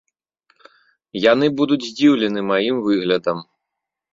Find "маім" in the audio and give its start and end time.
2.51-2.75